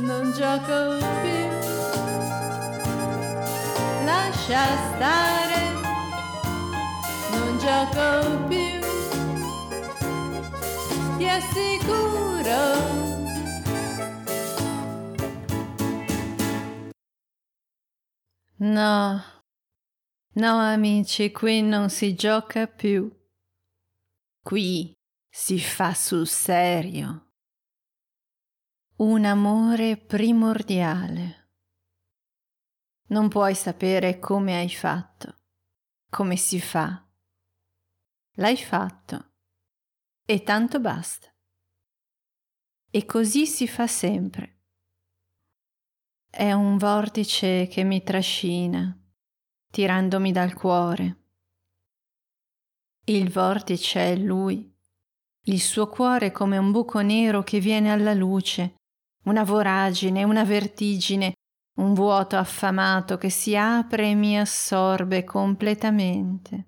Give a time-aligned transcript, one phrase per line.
[0.00, 1.46] non gioco più.
[4.04, 5.72] Lascia stare,
[7.32, 8.78] non gioco più.
[11.16, 12.96] Ti assicuro.
[18.60, 19.22] No,
[20.32, 23.10] no amici, qui non si gioca più.
[24.42, 24.92] Qui
[25.28, 27.27] si fa sul serio
[29.00, 31.50] un amore primordiale.
[33.10, 35.36] Non puoi sapere come hai fatto,
[36.10, 37.06] come si fa.
[38.32, 39.34] L'hai fatto
[40.24, 41.32] e tanto basta.
[42.90, 44.62] E così si fa sempre.
[46.28, 49.00] È un vortice che mi trascina,
[49.70, 51.26] tirandomi dal cuore.
[53.04, 54.76] Il vortice è lui,
[55.42, 58.77] il suo cuore come un buco nero che viene alla luce
[59.24, 61.34] una voragine, una vertigine,
[61.78, 66.66] un vuoto affamato che si apre e mi assorbe completamente.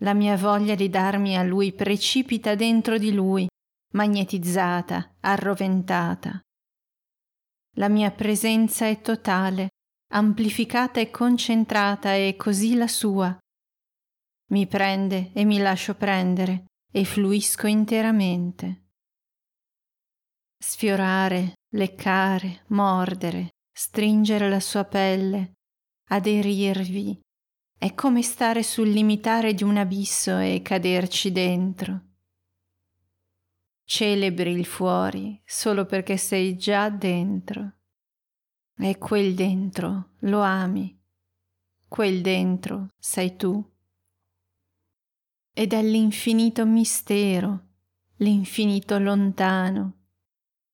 [0.00, 3.46] La mia voglia di darmi a lui precipita dentro di lui,
[3.92, 6.40] magnetizzata, arroventata.
[7.76, 9.68] La mia presenza è totale,
[10.12, 13.36] amplificata e concentrata e così la sua.
[14.50, 18.89] Mi prende e mi lascio prendere e fluisco interamente.
[20.62, 25.54] Sfiorare, leccare, mordere, stringere la sua pelle,
[26.10, 27.18] aderirvi.
[27.78, 32.08] È come stare sul limitare di un abisso e caderci dentro.
[33.84, 37.78] Celebri il fuori solo perché sei già dentro.
[38.76, 40.94] E quel dentro lo ami.
[41.88, 43.66] Quel dentro sei tu.
[45.54, 47.68] Ed è l'infinito mistero,
[48.16, 49.94] l'infinito lontano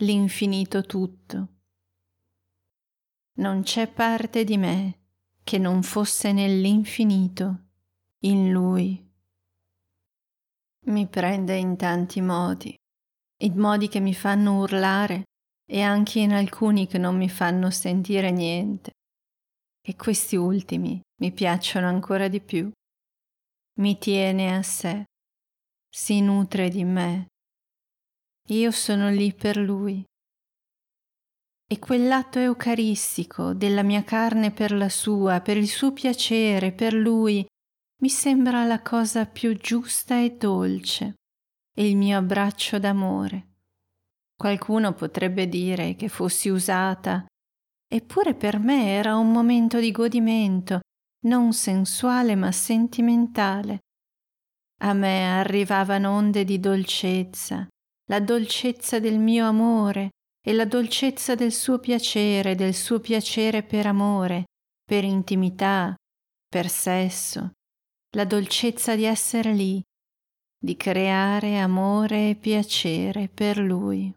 [0.00, 1.48] l'infinito tutto.
[3.38, 5.06] Non c'è parte di me
[5.42, 7.70] che non fosse nell'infinito,
[8.20, 9.04] in lui.
[10.86, 12.76] Mi prende in tanti modi,
[13.42, 15.24] in modi che mi fanno urlare
[15.66, 18.92] e anche in alcuni che non mi fanno sentire niente.
[19.80, 22.70] E questi ultimi mi piacciono ancora di più.
[23.78, 25.04] Mi tiene a sé,
[25.88, 27.26] si nutre di me
[28.48, 30.02] io sono lì per lui.
[31.70, 37.46] E quell'atto eucaristico della mia carne per la sua, per il suo piacere, per lui,
[38.00, 41.14] mi sembra la cosa più giusta e dolce,
[41.74, 43.56] e il mio abbraccio d'amore.
[44.34, 47.26] Qualcuno potrebbe dire che fossi usata,
[47.86, 50.80] eppure per me era un momento di godimento,
[51.26, 53.80] non sensuale ma sentimentale.
[54.82, 57.66] A me arrivavano onde di dolcezza,
[58.10, 60.10] la dolcezza del mio amore
[60.40, 64.44] e la dolcezza del suo piacere, del suo piacere per amore,
[64.82, 65.94] per intimità,
[66.48, 67.52] per sesso,
[68.16, 69.82] la dolcezza di essere lì,
[70.58, 74.12] di creare amore e piacere per lui.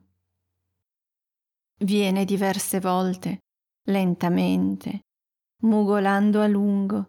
[1.79, 3.39] Viene diverse volte,
[3.87, 5.01] lentamente,
[5.63, 7.07] mugolando a lungo,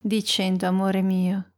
[0.00, 1.52] dicendo amore mio,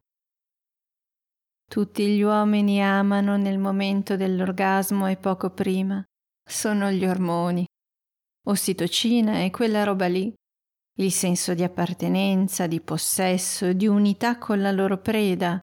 [1.71, 6.05] tutti gli uomini amano nel momento dell'orgasmo e poco prima.
[6.45, 7.65] Sono gli ormoni.
[8.49, 10.35] Ossitocina è quella roba lì.
[10.99, 15.61] Il senso di appartenenza, di possesso, di unità con la loro preda.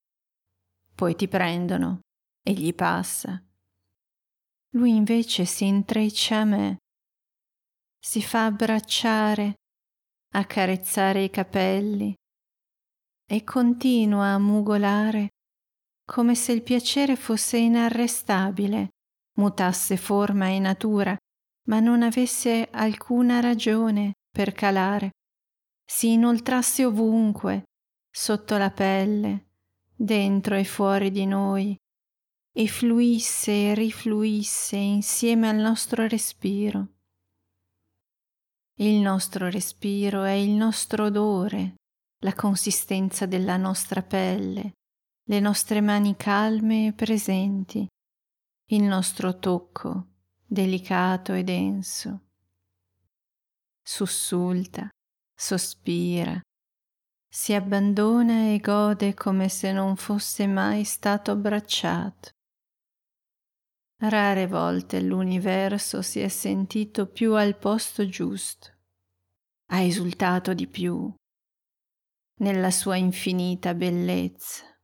[0.95, 1.99] Poi ti prendono
[2.41, 3.43] e gli passa.
[4.75, 6.77] Lui invece si intreccia a me,
[7.99, 9.55] si fa abbracciare,
[10.35, 12.13] accarezzare i capelli
[13.29, 15.31] e continua a mugolare
[16.09, 18.89] come se il piacere fosse inarrestabile,
[19.37, 21.15] mutasse forma e natura,
[21.67, 25.11] ma non avesse alcuna ragione per calare,
[25.85, 27.63] si inoltrasse ovunque,
[28.09, 29.49] sotto la pelle,
[29.93, 31.75] dentro e fuori di noi,
[32.53, 36.93] e fluisse e rifluisse insieme al nostro respiro.
[38.79, 41.75] Il nostro respiro è il nostro odore,
[42.23, 44.71] la consistenza della nostra pelle,
[45.29, 47.85] le nostre mani calme e presenti,
[48.69, 50.07] il nostro tocco
[50.45, 52.21] delicato e denso.
[53.83, 54.89] Sussulta,
[55.35, 56.39] sospira,
[57.29, 62.29] si abbandona e gode come se non fosse mai stato abbracciato.
[63.99, 68.69] Rare volte l'universo si è sentito più al posto giusto,
[69.71, 71.13] ha esultato di più
[72.39, 74.76] nella sua infinita bellezza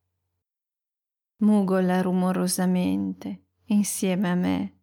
[1.43, 4.79] mugola rumorosamente insieme a me,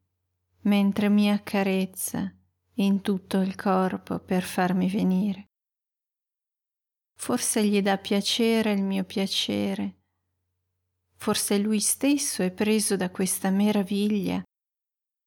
[0.62, 2.32] mentre mi accarezza
[2.74, 5.46] in tutto il corpo per farmi venire.
[7.16, 9.96] Forse gli dà piacere il mio piacere.
[11.16, 14.42] Forse lui stesso è preso da questa meraviglia,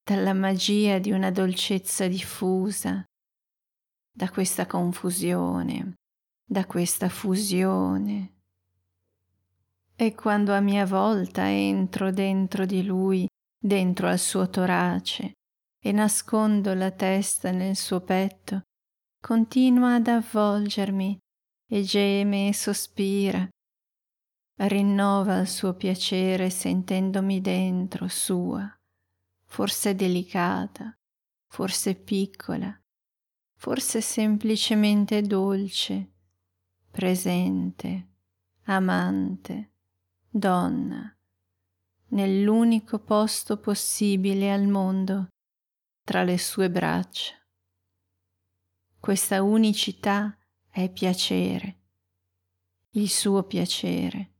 [0.03, 3.03] dalla magia di una dolcezza diffusa,
[4.11, 5.93] da questa confusione,
[6.43, 8.32] da questa fusione.
[9.95, 15.33] E quando a mia volta entro dentro di lui, dentro al suo torace,
[15.79, 18.63] e nascondo la testa nel suo petto,
[19.21, 21.17] continua ad avvolgermi
[21.69, 23.47] e geme e sospira.
[24.55, 28.71] Rinnova il suo piacere sentendomi dentro sua,
[29.45, 30.95] forse delicata,
[31.47, 32.75] forse piccola,
[33.55, 36.11] forse semplicemente dolce,
[36.89, 38.07] presente,
[38.63, 39.72] amante,
[40.35, 41.15] donna,
[42.07, 45.27] nell'unico posto possibile al mondo
[46.03, 47.35] tra le sue braccia.
[48.99, 50.35] Questa unicità
[50.71, 51.81] è piacere,
[52.93, 54.33] il suo piacere,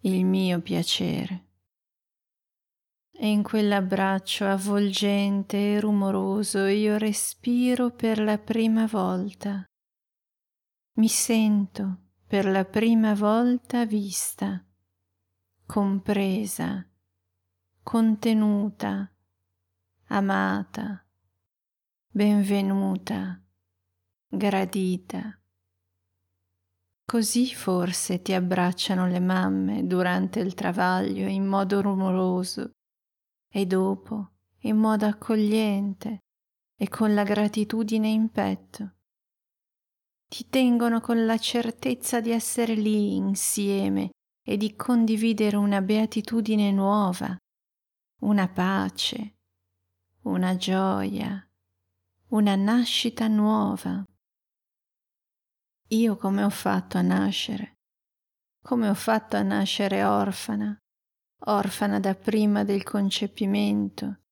[0.00, 1.44] il mio piacere.
[3.12, 9.64] E in quell'abbraccio avvolgente e rumoroso io respiro per la prima volta.
[10.98, 14.60] Mi sento per la prima volta vista,
[15.64, 16.84] compresa,
[17.84, 19.08] contenuta,
[20.08, 21.06] amata,
[22.10, 23.40] benvenuta,
[24.26, 25.40] gradita.
[27.04, 32.72] Così forse ti abbracciano le mamme durante il travaglio in modo rumoroso
[33.48, 34.32] e dopo
[34.62, 36.24] in modo accogliente
[36.76, 38.95] e con la gratitudine in petto.
[40.28, 44.10] Ti tengono con la certezza di essere lì insieme
[44.42, 47.36] e di condividere una beatitudine nuova,
[48.22, 49.36] una pace,
[50.22, 51.48] una gioia,
[52.28, 54.04] una nascita nuova.
[55.90, 57.74] Io come ho fatto a nascere?
[58.60, 60.76] Come ho fatto a nascere orfana,
[61.44, 64.22] orfana da prima del concepimento?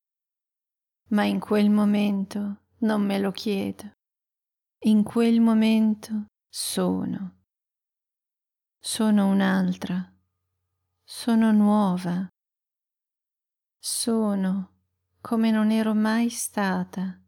[1.11, 3.93] Ma in quel momento non me lo chiedo.
[4.87, 7.45] In quel momento sono.
[8.79, 10.13] Sono un'altra.
[11.03, 12.29] Sono nuova.
[13.79, 14.73] Sono
[15.23, 17.19] come non ero mai stata.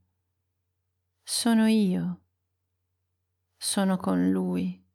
[1.23, 2.25] Sono io.
[3.57, 4.87] Sono con lui.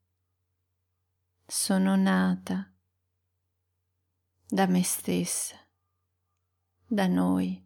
[1.48, 2.72] Sono nata
[4.48, 5.56] da me stessa,
[6.86, 7.66] da noi,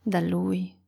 [0.00, 0.79] da lui.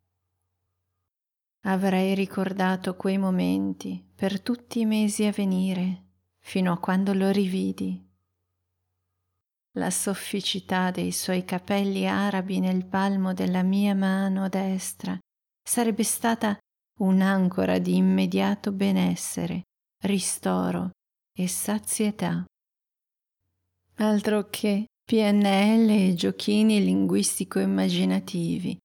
[1.65, 6.05] Avrei ricordato quei momenti per tutti i mesi a venire,
[6.39, 8.11] fino a quando lo rividi
[9.77, 15.19] la sofficità dei suoi capelli arabi nel palmo della mia mano destra
[15.63, 16.59] sarebbe stata
[17.01, 19.63] un'ancora di immediato benessere,
[20.05, 20.91] ristoro
[21.35, 22.45] e sazietà.
[23.97, 28.77] Altro che PNL e giochini linguistico-immaginativi.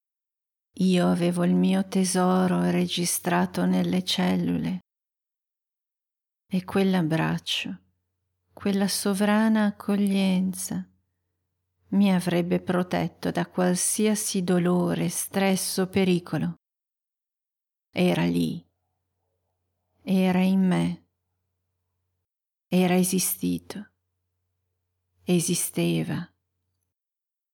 [0.80, 4.78] Io avevo il mio tesoro registrato nelle cellule.
[6.46, 7.80] E quell'abbraccio
[8.52, 10.88] quella sovrana accoglienza
[11.90, 16.54] mi avrebbe protetto da qualsiasi dolore, stress o pericolo.
[17.90, 18.64] Era lì,
[20.02, 21.06] era in me,
[22.68, 23.90] era esistito,
[25.24, 26.28] esisteva,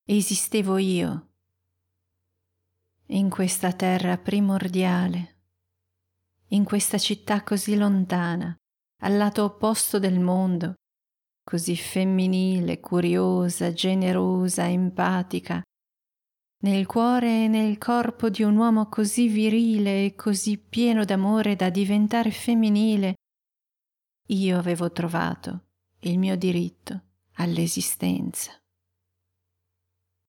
[0.05, 1.34] esistevo io
[3.15, 5.43] in questa terra primordiale,
[6.49, 8.57] in questa città così lontana,
[9.03, 10.75] al lato opposto del mondo,
[11.45, 15.63] così femminile, curiosa, generosa, empatica,
[16.63, 21.71] nel cuore e nel corpo di un uomo così virile e così pieno d'amore da
[21.71, 23.15] diventare femminile,
[24.29, 25.67] io avevo trovato
[26.01, 27.01] il mio diritto
[27.35, 28.59] all'esistenza.